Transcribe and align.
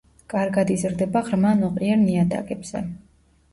კარგად 0.33 0.71
იზრდება 0.75 1.23
ღრმა 1.27 1.53
ნოყიერ 1.61 2.01
ნიადაგებზე. 2.07 2.85